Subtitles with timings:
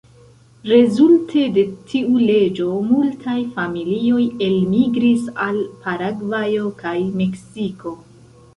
[0.69, 7.97] Rezulte de tiu leĝo multaj familioj elmigris al Paragvajo kaj Meksiko.